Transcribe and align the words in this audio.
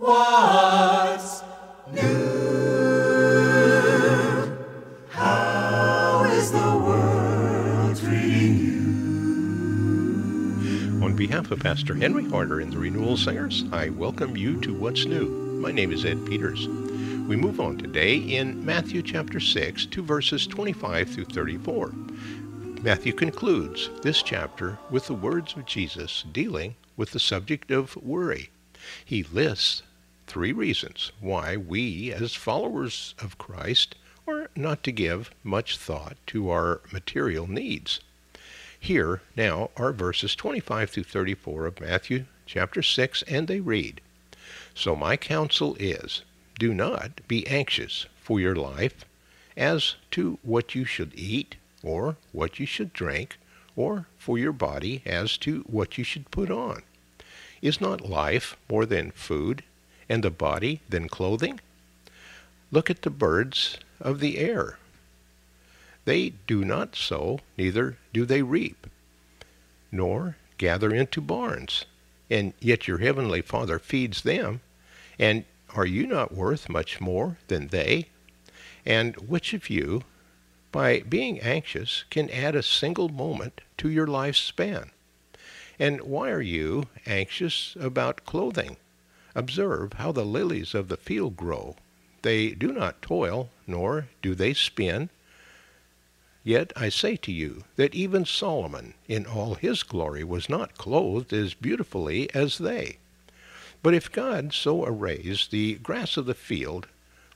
What's 0.00 1.42
new? 1.92 2.00
How 5.10 6.24
is 6.32 6.50
the 6.50 6.58
world 6.58 7.98
treating 7.98 8.56
you? 10.96 11.04
On 11.04 11.14
behalf 11.14 11.50
of 11.50 11.60
Pastor 11.60 11.94
Henry 11.94 12.26
Harder 12.30 12.60
and 12.60 12.72
the 12.72 12.78
Renewal 12.78 13.18
Singers, 13.18 13.66
I 13.72 13.90
welcome 13.90 14.38
you 14.38 14.58
to 14.62 14.72
What's 14.72 15.04
New. 15.04 15.28
My 15.60 15.70
name 15.70 15.92
is 15.92 16.06
Ed 16.06 16.24
Peters. 16.24 16.66
We 16.66 17.36
move 17.36 17.60
on 17.60 17.76
today 17.76 18.16
in 18.16 18.64
Matthew 18.64 19.02
chapter 19.02 19.38
6 19.38 19.84
to 19.84 20.02
verses 20.02 20.46
25 20.46 21.10
through 21.10 21.26
34. 21.26 21.92
Matthew 22.80 23.12
concludes 23.12 23.90
this 24.00 24.22
chapter 24.22 24.78
with 24.90 25.08
the 25.08 25.14
words 25.14 25.54
of 25.56 25.66
Jesus 25.66 26.24
dealing 26.32 26.76
with 26.96 27.10
the 27.10 27.20
subject 27.20 27.70
of 27.70 27.96
worry. 27.96 28.48
He 29.04 29.24
lists 29.24 29.82
three 30.30 30.52
reasons 30.52 31.10
why 31.18 31.56
we, 31.56 32.12
as 32.12 32.36
followers 32.36 33.16
of 33.18 33.36
Christ, 33.36 33.96
are 34.28 34.48
not 34.54 34.84
to 34.84 34.92
give 34.92 35.32
much 35.42 35.76
thought 35.76 36.16
to 36.28 36.50
our 36.50 36.82
material 36.92 37.48
needs. 37.48 37.98
Here 38.78 39.22
now 39.36 39.70
are 39.76 39.92
verses 39.92 40.36
25 40.36 40.88
through 40.88 41.02
34 41.02 41.66
of 41.66 41.80
Matthew 41.80 42.26
chapter 42.46 42.80
6, 42.80 43.22
and 43.22 43.48
they 43.48 43.58
read 43.58 44.00
So 44.72 44.94
my 44.94 45.16
counsel 45.16 45.76
is 45.80 46.22
do 46.60 46.72
not 46.72 47.26
be 47.26 47.44
anxious 47.48 48.06
for 48.22 48.38
your 48.38 48.54
life 48.54 49.04
as 49.56 49.96
to 50.12 50.38
what 50.44 50.76
you 50.76 50.84
should 50.84 51.12
eat, 51.16 51.56
or 51.82 52.16
what 52.30 52.60
you 52.60 52.66
should 52.66 52.92
drink, 52.92 53.36
or 53.74 54.06
for 54.16 54.38
your 54.38 54.52
body 54.52 55.02
as 55.04 55.36
to 55.38 55.62
what 55.62 55.98
you 55.98 56.04
should 56.04 56.30
put 56.30 56.52
on. 56.52 56.82
Is 57.60 57.80
not 57.80 58.08
life 58.08 58.56
more 58.68 58.86
than 58.86 59.10
food, 59.10 59.64
and 60.10 60.24
the 60.24 60.30
body 60.30 60.80
than 60.88 61.08
clothing? 61.08 61.60
Look 62.70 62.90
at 62.90 63.02
the 63.02 63.10
birds 63.10 63.78
of 64.00 64.20
the 64.20 64.38
air. 64.38 64.78
They 66.04 66.30
do 66.46 66.64
not 66.64 66.96
sow, 66.96 67.40
neither 67.56 67.96
do 68.12 68.26
they 68.26 68.42
reap, 68.42 68.88
nor 69.92 70.36
gather 70.58 70.92
into 70.92 71.20
barns, 71.20 71.84
and 72.28 72.52
yet 72.60 72.88
your 72.88 72.98
heavenly 72.98 73.40
Father 73.40 73.78
feeds 73.78 74.22
them. 74.22 74.60
And 75.18 75.44
are 75.74 75.86
you 75.86 76.06
not 76.06 76.34
worth 76.34 76.68
much 76.68 77.00
more 77.00 77.38
than 77.46 77.68
they? 77.68 78.06
And 78.84 79.14
which 79.16 79.52
of 79.54 79.70
you, 79.70 80.02
by 80.72 81.00
being 81.00 81.40
anxious, 81.40 82.04
can 82.10 82.30
add 82.30 82.56
a 82.56 82.62
single 82.62 83.08
moment 83.08 83.60
to 83.78 83.88
your 83.88 84.06
life's 84.06 84.40
span? 84.40 84.90
And 85.78 86.00
why 86.02 86.30
are 86.30 86.42
you 86.42 86.88
anxious 87.06 87.76
about 87.78 88.24
clothing? 88.24 88.76
Observe 89.34 89.92
how 89.94 90.12
the 90.12 90.24
lilies 90.24 90.74
of 90.74 90.88
the 90.88 90.96
field 90.96 91.36
grow. 91.36 91.76
They 92.22 92.50
do 92.50 92.72
not 92.72 93.00
toil, 93.00 93.50
nor 93.66 94.08
do 94.22 94.34
they 94.34 94.54
spin. 94.54 95.08
Yet 96.42 96.72
I 96.74 96.88
say 96.88 97.16
to 97.16 97.32
you 97.32 97.64
that 97.76 97.94
even 97.94 98.24
Solomon 98.24 98.94
in 99.08 99.26
all 99.26 99.54
his 99.54 99.82
glory 99.82 100.24
was 100.24 100.48
not 100.48 100.76
clothed 100.76 101.32
as 101.32 101.54
beautifully 101.54 102.32
as 102.34 102.58
they. 102.58 102.98
But 103.82 103.94
if 103.94 104.12
God 104.12 104.52
so 104.52 104.84
arrays 104.84 105.48
the 105.50 105.74
grass 105.74 106.16
of 106.16 106.26
the 106.26 106.34
field, 106.34 106.88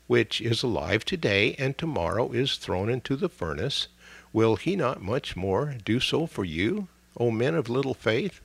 which 0.06 0.40
is 0.40 0.62
alive 0.62 1.04
today 1.04 1.54
and 1.58 1.76
tomorrow 1.78 2.32
is 2.32 2.56
thrown 2.56 2.90
into 2.90 3.16
the 3.16 3.28
furnace, 3.28 3.88
will 4.32 4.56
he 4.56 4.76
not 4.76 5.00
much 5.00 5.36
more 5.36 5.76
do 5.84 6.00
so 6.00 6.26
for 6.26 6.44
you, 6.44 6.88
O 7.16 7.30
men 7.30 7.54
of 7.54 7.70
little 7.70 7.94
faith? 7.94 8.40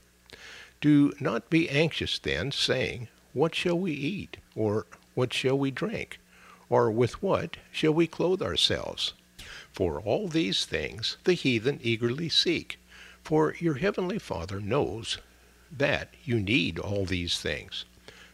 Do 0.80 1.13
not 1.19 1.50
be 1.50 1.69
anxious 1.69 2.19
then, 2.19 2.52
saying, 2.52 3.09
What 3.33 3.53
shall 3.53 3.77
we 3.77 3.91
eat? 3.94 4.38
Or 4.55 4.85
what 5.13 5.33
shall 5.33 5.58
we 5.58 5.72
drink? 5.72 6.19
Or 6.69 6.89
with 6.89 7.22
what 7.22 7.58
shall 7.72 7.94
we 7.94 8.08
clothe 8.08 8.41
ourselves? 8.41 9.13
For 9.72 10.01
all 10.01 10.28
these 10.28 10.66
things 10.66 11.17
the 11.23 11.34
heathen 11.34 11.79
eagerly 11.84 12.29
seek. 12.29 12.79
For 13.23 13.56
your 13.59 13.75
heavenly 13.75 14.19
Father 14.19 14.59
knows 14.59 15.19
that 15.72 16.13
you 16.23 16.40
need 16.40 16.79
all 16.79 17.06
these 17.06 17.40
things. 17.40 17.85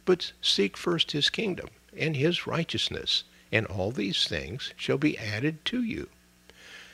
But 0.06 0.32
seek 0.42 0.78
first 0.78 1.12
his 1.12 1.30
kingdom 1.30 1.70
and 1.98 2.16
his 2.16 2.48
righteousness, 2.48 3.24
and 3.52 3.66
all 3.66 3.92
these 3.92 4.26
things 4.28 4.74
shall 4.78 4.98
be 4.98 5.18
added 5.18 5.66
to 5.66 5.84
you. 5.84 6.10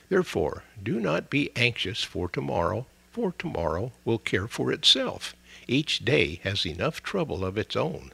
Therefore, 0.10 0.64
do 0.82 1.00
not 1.00 1.30
be 1.30 1.52
anxious 1.56 2.04
for 2.04 2.28
tomorrow, 2.28 2.86
for 3.12 3.34
tomorrow 3.38 3.92
will 4.04 4.18
care 4.18 4.48
for 4.48 4.72
itself. 4.72 5.36
Each 5.68 6.04
day 6.04 6.40
has 6.44 6.66
enough 6.66 7.02
trouble 7.04 7.46
of 7.46 7.58
its 7.58 7.76
own. 7.76 8.12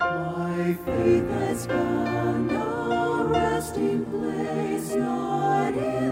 My 0.00 0.76
faith 0.84 1.28
has 1.30 1.66
found 1.66 2.52
resting 3.62 4.04
place, 4.06 4.94
not 4.94 5.74
in 5.74 6.11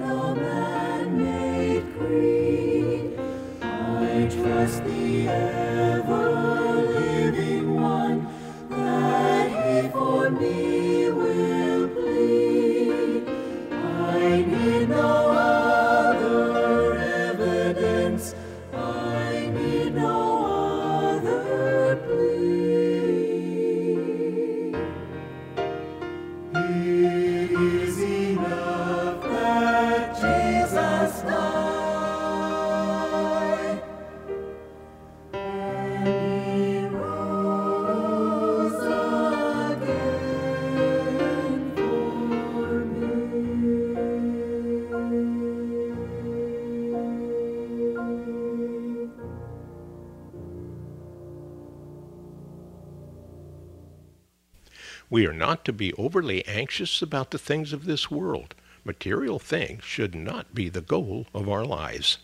We 55.10 55.26
are 55.26 55.34
not 55.34 55.64
to 55.64 55.72
be 55.72 55.92
overly 55.94 56.46
anxious 56.46 57.02
about 57.02 57.32
the 57.32 57.38
things 57.38 57.72
of 57.72 57.84
this 57.84 58.12
world. 58.12 58.54
Material 58.84 59.40
things 59.40 59.82
should 59.82 60.14
not 60.14 60.54
be 60.54 60.68
the 60.68 60.80
goal 60.80 61.26
of 61.34 61.48
our 61.48 61.64
lives. 61.64 62.18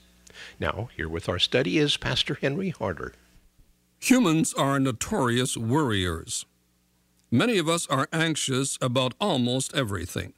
Now, 0.60 0.88
here 0.96 1.08
with 1.08 1.28
our 1.28 1.40
study 1.40 1.78
is 1.78 1.96
Pastor 1.96 2.38
Henry 2.40 2.70
Harder. 2.70 3.12
Humans 3.98 4.54
are 4.54 4.78
notorious 4.78 5.56
worriers. 5.56 6.46
Many 7.30 7.58
of 7.58 7.68
us 7.68 7.88
are 7.88 8.08
anxious 8.12 8.78
about 8.80 9.14
almost 9.20 9.74
everything. 9.74 10.32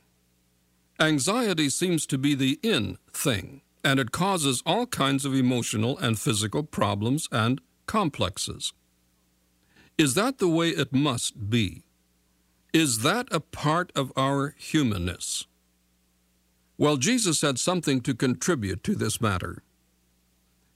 Anxiety 0.99 1.69
seems 1.69 2.07
to 2.07 2.17
be 2.17 2.35
the 2.35 2.59
in 2.63 2.97
thing, 3.13 3.61
and 3.85 4.01
it 4.01 4.11
causes 4.11 4.63
all 4.65 4.87
kinds 4.87 5.27
of 5.27 5.35
emotional 5.35 5.99
and 5.99 6.19
physical 6.19 6.63
problems 6.63 7.29
and 7.31 7.61
complexes. 7.87 8.73
Is 9.99 10.15
that 10.15 10.39
the 10.39 10.49
way 10.49 10.71
it 10.71 10.95
must 10.95 11.51
be? 11.51 11.83
Is 12.73 13.01
that 13.01 13.29
a 13.31 13.41
part 13.41 13.91
of 13.97 14.13
our 14.17 14.55
humanness? 14.59 15.47
Well, 16.77 16.97
Jesus 16.97 17.41
had 17.41 17.59
something 17.59 18.01
to 18.03 18.15
contribute 18.15 18.85
to 18.85 18.95
this 18.95 19.21
matter. 19.21 19.63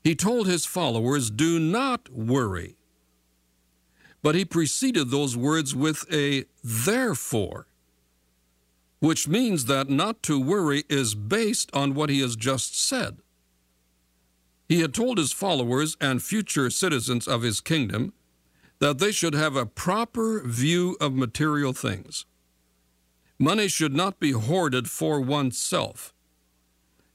He 0.02 0.16
told 0.16 0.46
his 0.46 0.66
followers, 0.66 1.30
Do 1.30 1.60
not 1.60 2.08
worry. 2.08 2.76
But 4.22 4.34
he 4.34 4.44
preceded 4.44 5.10
those 5.10 5.36
words 5.36 5.74
with 5.74 6.04
a 6.12 6.44
therefore, 6.64 7.66
which 9.00 9.28
means 9.28 9.66
that 9.66 9.90
not 9.90 10.22
to 10.24 10.40
worry 10.40 10.84
is 10.88 11.14
based 11.14 11.70
on 11.74 11.94
what 11.94 12.08
he 12.08 12.20
has 12.20 12.36
just 12.36 12.80
said. 12.80 13.18
He 14.68 14.80
had 14.80 14.94
told 14.94 15.18
his 15.18 15.32
followers 15.32 15.96
and 16.00 16.22
future 16.22 16.70
citizens 16.70 17.28
of 17.28 17.42
his 17.42 17.60
kingdom 17.60 18.12
that 18.82 18.98
they 18.98 19.12
should 19.12 19.32
have 19.32 19.54
a 19.54 19.64
proper 19.64 20.42
view 20.44 20.96
of 21.00 21.14
material 21.14 21.72
things. 21.72 22.26
Money 23.38 23.68
should 23.68 23.94
not 23.94 24.18
be 24.18 24.32
hoarded 24.32 24.90
for 24.90 25.20
oneself. 25.20 26.12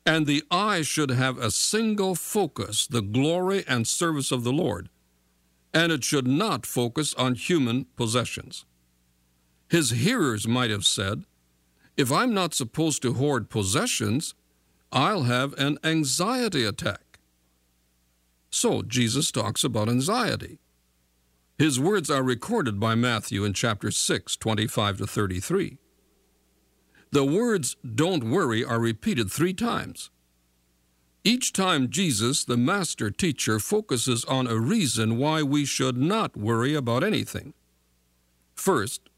And 0.05 0.25
the 0.25 0.45
eye 0.49 0.81
should 0.83 1.09
have 1.09 1.37
a 1.37 1.51
single 1.51 2.15
focus, 2.15 2.87
the 2.87 3.01
glory 3.01 3.65
and 3.67 3.85
service 3.85 4.31
of 4.31 4.45
the 4.45 4.53
Lord, 4.53 4.87
and 5.73 5.91
it 5.91 6.05
should 6.05 6.25
not 6.25 6.65
focus 6.65 7.13
on 7.15 7.35
human 7.35 7.83
possessions. 7.97 8.63
His 9.67 9.89
hearers 9.89 10.47
might 10.47 10.69
have 10.69 10.85
said, 10.85 11.25
If 11.97 12.13
I'm 12.13 12.33
not 12.33 12.53
supposed 12.53 13.01
to 13.01 13.15
hoard 13.15 13.49
possessions, 13.49 14.35
I'll 14.93 15.23
have 15.23 15.51
an 15.59 15.79
anxiety 15.83 16.63
attack. 16.63 17.19
So 18.49 18.83
Jesus 18.83 19.31
talks 19.31 19.65
about 19.65 19.89
anxiety. 19.89 20.59
His 21.57 21.79
words 21.79 22.11
are 22.11 22.21
recorded 22.21 22.79
by 22.79 22.93
Matthew 22.93 23.43
in 23.43 23.53
chapter 23.53 23.89
6, 23.89 24.35
25 24.35 24.97
to 24.99 25.07
33. 25.07 25.79
The 27.09 27.25
words 27.25 27.75
don't 27.83 28.29
worry 28.29 28.63
are 28.63 28.79
repeated 28.79 29.31
three 29.31 29.55
times. 29.55 30.11
Each 31.23 31.51
time 31.51 31.89
Jesus, 31.89 32.45
the 32.45 32.57
master 32.57 33.09
teacher, 33.09 33.57
focuses 33.57 34.23
on 34.25 34.45
a 34.45 34.59
reason 34.59 35.17
why 35.17 35.41
we 35.41 35.65
should 35.65 35.97
not 35.97 36.37
worry 36.37 36.75
about 36.75 37.03
anything. 37.03 37.55
First, 38.53 39.09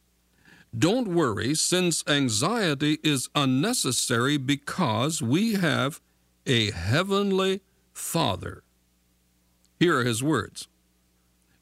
don't 0.78 1.10
worry 1.10 1.56
since 1.56 2.06
anxiety 2.08 3.00
is 3.04 3.30
unnecessary 3.36 4.38
because 4.38 5.22
we 5.22 5.56
have 5.56 6.00
a 6.46 6.72
heavenly 6.72 7.62
Father. 7.92 8.64
Here 9.78 10.00
are 10.00 10.04
his 10.06 10.24
words. 10.24 10.70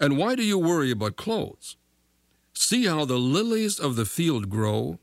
And 0.00 0.16
why 0.16 0.34
do 0.34 0.42
you 0.42 0.58
worry 0.58 0.90
about 0.90 1.16
clothes? 1.16 1.76
See 2.54 2.86
how 2.86 3.04
the 3.04 3.18
lilies 3.18 3.78
of 3.78 3.96
the 3.96 4.06
field 4.06 4.48
grow. 4.48 4.98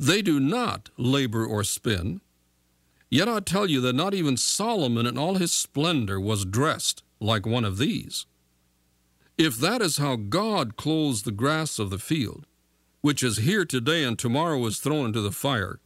They 0.00 0.22
do 0.22 0.40
not 0.40 0.88
labor 0.96 1.44
or 1.44 1.62
spin. 1.62 2.22
Yet 3.10 3.28
I 3.28 3.40
tell 3.40 3.66
you 3.66 3.80
that 3.82 3.94
not 3.94 4.14
even 4.14 4.36
Solomon 4.36 5.06
in 5.06 5.18
all 5.18 5.34
his 5.34 5.52
splendor 5.52 6.18
was 6.18 6.44
dressed 6.44 7.02
like 7.20 7.46
one 7.46 7.64
of 7.64 7.78
these. 7.78 8.26
If 9.36 9.56
that 9.58 9.82
is 9.82 9.98
how 9.98 10.16
God 10.16 10.76
clothes 10.76 11.22
the 11.22 11.30
grass 11.30 11.78
of 11.78 11.90
the 11.90 11.98
field, 11.98 12.46
which 13.02 13.22
is 13.22 13.38
here 13.38 13.64
today 13.64 14.04
and 14.04 14.18
tomorrow 14.18 14.64
is 14.66 14.78
thrown 14.78 15.06
into 15.06 15.20
the 15.20 15.30
fire, 15.30 15.80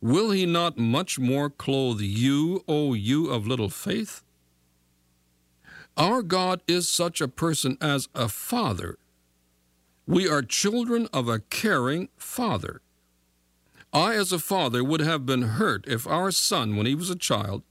will 0.00 0.30
he 0.32 0.44
not 0.44 0.76
much 0.76 1.18
more 1.18 1.48
clothe 1.48 2.00
you, 2.00 2.62
O 2.68 2.94
you 2.94 3.30
of 3.30 3.46
little 3.46 3.70
faith? 3.70 4.22
Our 5.96 6.22
God 6.22 6.60
is 6.66 6.88
such 6.88 7.20
a 7.20 7.28
person 7.28 7.78
as 7.80 8.08
a 8.14 8.28
father. 8.28 8.98
We 10.06 10.28
are 10.28 10.42
children 10.42 11.08
of 11.12 11.28
a 11.28 11.38
caring 11.38 12.08
father. 12.16 12.82
I, 13.92 14.14
as 14.14 14.32
a 14.32 14.40
father, 14.40 14.82
would 14.82 15.00
have 15.00 15.24
been 15.24 15.42
hurt 15.42 15.86
if 15.86 16.06
our 16.06 16.32
son, 16.32 16.76
when 16.76 16.86
he 16.86 16.96
was 16.96 17.10
a 17.10 17.16
child, 17.16 17.62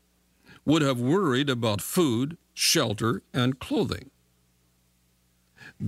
would 0.65 0.81
have 0.81 1.01
worried 1.01 1.49
about 1.49 1.81
food, 1.81 2.37
shelter, 2.53 3.21
and 3.33 3.59
clothing. 3.59 4.09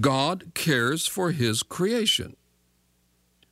God 0.02 0.52
cares 0.54 1.08
for 1.08 1.32
his 1.32 1.64
creation. 1.64 2.36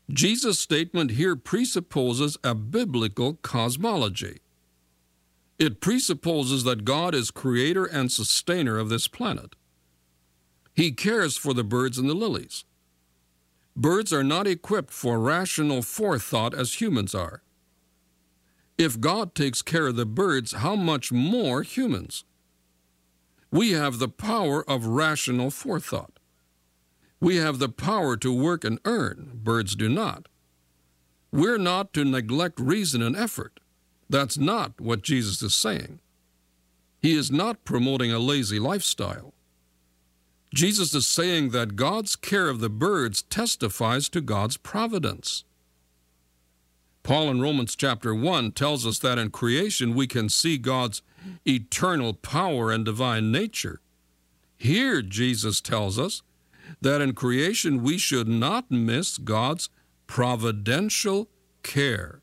Jesus' 0.10 0.60
statement 0.60 1.12
here 1.12 1.38
presupposes 1.38 2.38
a 2.44 2.54
biblical 2.54 3.36
cosmology. 3.36 4.40
It 5.60 5.82
presupposes 5.82 6.64
that 6.64 6.86
God 6.86 7.14
is 7.14 7.32
creator 7.32 7.86
and 7.86 8.12
sustainer 8.12 8.78
of 8.78 8.90
this 8.90 9.08
planet. 9.08 9.56
He 10.74 10.92
cares 10.92 11.38
for 11.38 11.54
the 11.54 11.64
birds 11.64 11.98
and 11.98 12.10
the 12.10 12.16
lilies. 12.16 12.66
Birds 13.76 14.12
are 14.12 14.24
not 14.24 14.48
equipped 14.48 14.92
for 14.92 15.20
rational 15.20 15.82
forethought 15.82 16.54
as 16.54 16.82
humans 16.82 17.14
are. 17.14 17.44
If 18.78 19.00
God 19.00 19.36
takes 19.36 19.62
care 19.62 19.88
of 19.88 19.96
the 19.96 20.06
birds, 20.06 20.54
how 20.54 20.76
much 20.76 21.12
more 21.12 21.62
humans? 21.62 22.24
We 23.52 23.72
have 23.72 24.00
the 24.00 24.10
power 24.10 24.68
of 24.68 24.88
rational 24.88 25.52
forethought. 25.52 26.20
We 27.20 27.38
have 27.38 27.60
the 27.60 27.70
power 27.70 28.18
to 28.18 28.34
work 28.34 28.64
and 28.64 28.80
earn. 28.84 29.40
Birds 29.44 29.76
do 29.76 29.88
not. 29.88 30.28
We're 31.32 31.60
not 31.60 31.94
to 31.94 32.04
neglect 32.04 32.60
reason 32.60 33.02
and 33.02 33.16
effort. 33.16 33.60
That's 34.14 34.38
not 34.38 34.80
what 34.80 35.02
Jesus 35.02 35.42
is 35.42 35.56
saying. 35.56 35.98
He 37.02 37.18
is 37.18 37.32
not 37.32 37.66
promoting 37.66 38.12
a 38.12 38.20
lazy 38.20 38.60
lifestyle. 38.60 39.34
Jesus 40.54 40.94
is 40.94 41.08
saying 41.08 41.50
that 41.50 41.76
God's 41.76 42.16
care 42.16 42.48
of 42.48 42.60
the 42.60 42.70
birds 42.70 43.24
testifies 43.24 44.10
to 44.10 44.22
God's 44.22 44.56
providence. 44.56 45.46
Paul 47.02 47.32
in 47.32 47.42
Romans 47.42 47.76
chapter 47.76 48.14
1 48.14 48.52
tells 48.52 48.86
us 48.86 49.00
that 49.00 49.18
in 49.18 49.32
creation 49.32 49.96
we 49.96 50.06
can 50.06 50.30
see 50.30 50.60
God's 50.60 51.02
eternal 51.44 52.14
power 52.14 52.72
and 52.72 52.86
divine 52.86 53.32
nature. 53.32 53.82
Here, 54.56 55.02
Jesus 55.02 55.60
tells 55.60 55.98
us 55.98 56.22
that 56.82 57.02
in 57.02 57.14
creation 57.14 57.82
we 57.82 57.98
should 57.98 58.28
not 58.28 58.70
miss 58.70 59.18
God's 59.18 59.70
providential 60.06 61.30
care. 61.64 62.23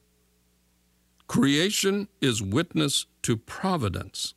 Creation 1.31 2.09
is 2.21 2.43
witness 2.43 3.06
to 3.23 3.37
providence. 3.37 4.35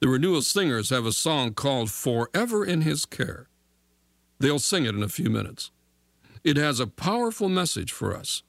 The 0.00 0.08
Renewal 0.08 0.42
Singers 0.42 0.90
have 0.90 1.06
a 1.06 1.12
song 1.12 1.54
called 1.54 1.88
Forever 1.88 2.64
in 2.64 2.80
His 2.80 3.06
Care. 3.06 3.46
They'll 4.40 4.58
sing 4.58 4.86
it 4.86 4.96
in 4.96 5.04
a 5.04 5.08
few 5.08 5.30
minutes. 5.30 5.70
It 6.42 6.56
has 6.56 6.80
a 6.80 6.88
powerful 6.88 7.48
message 7.48 7.92
for 7.92 8.12
us. 8.16 8.42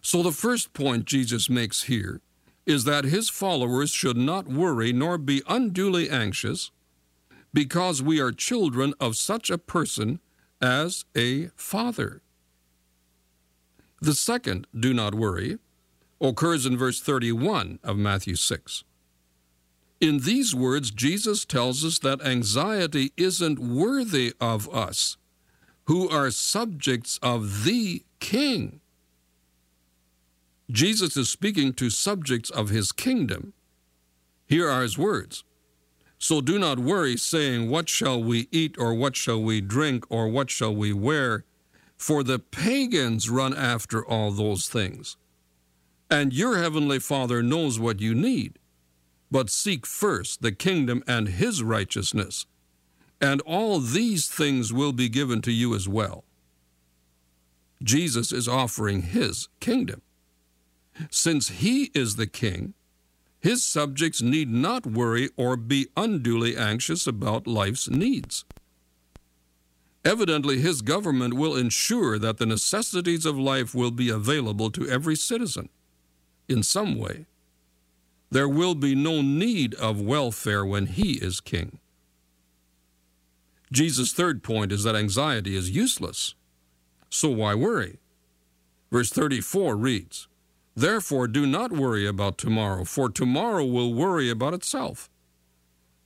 So, 0.00 0.22
the 0.22 0.30
first 0.30 0.72
point 0.72 1.04
Jesus 1.04 1.50
makes 1.50 1.82
here 1.82 2.20
is 2.64 2.84
that 2.84 3.06
his 3.06 3.28
followers 3.28 3.90
should 3.90 4.16
not 4.16 4.46
worry 4.46 4.92
nor 4.92 5.18
be 5.18 5.42
unduly 5.48 6.08
anxious 6.08 6.70
because 7.52 8.00
we 8.00 8.20
are 8.20 8.30
children 8.30 8.94
of 9.00 9.16
such 9.16 9.50
a 9.50 9.58
person 9.58 10.20
as 10.60 11.04
a 11.16 11.48
father. 11.56 12.22
The 14.00 14.14
second, 14.14 14.68
do 14.78 14.94
not 14.94 15.16
worry, 15.16 15.58
occurs 16.28 16.64
in 16.66 16.76
verse 16.76 17.00
31 17.00 17.78
of 17.82 17.98
Matthew 17.98 18.36
6. 18.36 18.84
In 20.00 20.20
these 20.20 20.54
words, 20.54 20.90
Jesus 20.90 21.44
tells 21.44 21.84
us 21.84 21.98
that 22.00 22.24
anxiety 22.24 23.12
isn't 23.16 23.58
worthy 23.58 24.32
of 24.40 24.72
us, 24.74 25.16
who 25.84 26.08
are 26.08 26.30
subjects 26.30 27.18
of 27.22 27.64
the 27.64 28.04
King. 28.18 28.80
Jesus 30.70 31.16
is 31.16 31.28
speaking 31.28 31.72
to 31.74 31.90
subjects 31.90 32.50
of 32.50 32.70
his 32.70 32.92
kingdom. 32.92 33.52
Here 34.46 34.68
are 34.68 34.82
his 34.82 34.96
words. 34.96 35.44
So 36.18 36.40
do 36.40 36.58
not 36.58 36.78
worry, 36.78 37.16
saying, 37.16 37.68
What 37.68 37.88
shall 37.88 38.22
we 38.22 38.48
eat, 38.50 38.76
or 38.78 38.94
what 38.94 39.16
shall 39.16 39.42
we 39.42 39.60
drink, 39.60 40.04
or 40.08 40.28
what 40.28 40.50
shall 40.50 40.74
we 40.74 40.92
wear? 40.92 41.44
For 41.96 42.22
the 42.22 42.38
pagans 42.38 43.28
run 43.28 43.54
after 43.54 44.04
all 44.04 44.30
those 44.30 44.68
things. 44.68 45.16
And 46.12 46.34
your 46.34 46.58
heavenly 46.58 46.98
Father 46.98 47.42
knows 47.42 47.80
what 47.80 48.02
you 48.02 48.14
need. 48.14 48.58
But 49.30 49.48
seek 49.48 49.86
first 49.86 50.42
the 50.42 50.52
kingdom 50.52 51.02
and 51.08 51.26
his 51.26 51.62
righteousness, 51.62 52.44
and 53.18 53.40
all 53.46 53.80
these 53.80 54.28
things 54.28 54.74
will 54.74 54.92
be 54.92 55.08
given 55.08 55.40
to 55.40 55.50
you 55.50 55.74
as 55.74 55.88
well. 55.88 56.24
Jesus 57.82 58.30
is 58.30 58.46
offering 58.46 59.00
his 59.00 59.48
kingdom. 59.58 60.02
Since 61.10 61.48
he 61.48 61.84
is 61.94 62.16
the 62.16 62.26
king, 62.26 62.74
his 63.40 63.64
subjects 63.64 64.20
need 64.20 64.50
not 64.50 64.84
worry 64.84 65.30
or 65.38 65.56
be 65.56 65.88
unduly 65.96 66.58
anxious 66.58 67.06
about 67.06 67.46
life's 67.46 67.88
needs. 67.88 68.44
Evidently, 70.04 70.58
his 70.58 70.82
government 70.82 71.32
will 71.32 71.56
ensure 71.56 72.18
that 72.18 72.36
the 72.36 72.44
necessities 72.44 73.24
of 73.24 73.38
life 73.38 73.74
will 73.74 73.90
be 73.90 74.10
available 74.10 74.70
to 74.72 74.86
every 74.86 75.16
citizen 75.16 75.70
in 76.52 76.62
some 76.62 76.98
way. 76.98 77.26
There 78.30 78.48
will 78.48 78.74
be 78.74 78.94
no 78.94 79.20
need 79.20 79.74
of 79.74 80.00
welfare 80.00 80.64
when 80.64 80.86
he 80.86 81.12
is 81.14 81.40
king. 81.40 81.78
Jesus' 83.72 84.12
third 84.12 84.42
point 84.42 84.70
is 84.70 84.84
that 84.84 84.94
anxiety 84.94 85.56
is 85.56 85.70
useless. 85.70 86.34
So 87.10 87.30
why 87.30 87.54
worry? 87.54 87.98
Verse 88.90 89.10
34 89.10 89.76
reads, 89.76 90.28
Therefore 90.74 91.26
do 91.26 91.46
not 91.46 91.72
worry 91.72 92.06
about 92.06 92.38
tomorrow, 92.38 92.84
for 92.84 93.08
tomorrow 93.08 93.64
will 93.64 93.92
worry 93.92 94.30
about 94.30 94.54
itself. 94.54 95.10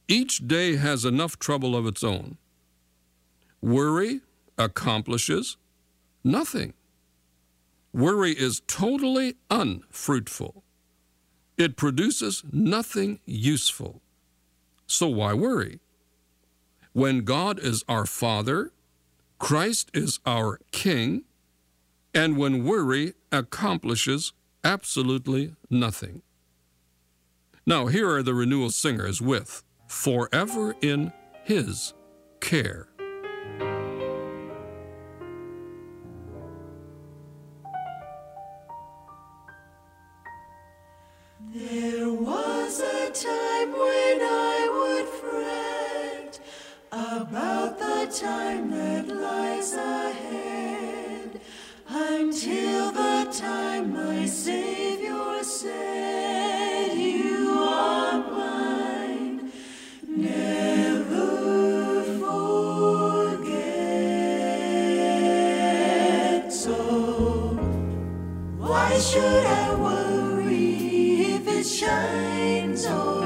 Each 0.09 0.47
day 0.47 0.77
has 0.77 1.05
enough 1.05 1.39
trouble 1.39 1.77
of 1.77 1.87
its 1.87 2.05
own. 2.05 2.39
Worry 3.61 4.21
accomplishes 4.57 5.57
nothing. 6.23 6.75
Worry 7.97 8.33
is 8.33 8.61
totally 8.67 9.37
unfruitful. 9.51 10.63
it 11.57 11.77
produces 11.77 12.45
nothing 12.53 13.21
useful. 13.25 14.03
So 14.87 15.09
why 15.09 15.35
worry? 15.35 15.81
When 16.93 17.25
God 17.25 17.59
is 17.59 17.85
our 17.89 18.07
Father, 18.07 18.73
Christ 19.39 19.91
is 19.95 20.21
our 20.25 20.61
King, 20.71 21.25
and 22.15 22.37
when 22.37 22.65
worry 22.65 23.15
accomplishes 23.33 24.33
absolutely 24.65 25.55
nothing. 25.69 26.23
Now, 27.67 27.87
here 27.87 28.11
are 28.11 28.23
the 28.23 28.35
renewal 28.35 28.71
singers 28.71 29.21
with 29.21 29.63
Forever 29.89 30.75
in 30.81 31.13
His 31.45 31.95
Care. 32.41 32.89
A 43.07 43.11
time 43.11 43.71
when 43.71 44.21
I 44.21 44.69
would 44.77 45.07
fret 45.21 46.41
about 46.91 47.79
the 47.79 48.07
time 48.13 48.71
that 48.71 49.07
lies 49.07 49.75
ahead 49.75 51.41
until 51.89 52.91
the 52.91 53.29
time 53.31 53.93
my 53.93 54.27
Savior 54.27 55.45
said, 55.45 56.95
You 56.97 57.51
are 57.61 58.19
mine, 58.31 59.53
never 60.09 62.03
forget. 62.19 63.63
So 66.53 66.75
why 68.59 68.99
should 68.99 69.47
I 69.47 69.75
worry 69.77 70.06
shines 71.67 72.87
or 72.87 73.26